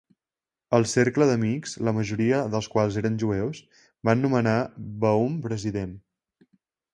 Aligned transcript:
El 0.75 0.85
cercle 0.91 1.25
d'amics, 1.31 1.75
la 1.89 1.93
majoria 1.97 2.39
dels 2.55 2.69
quals 2.77 2.97
eren 3.03 3.19
jueus, 3.25 3.61
van 4.11 4.25
nomenar 4.25 4.57
Baum 5.05 5.37
president. 5.45 5.93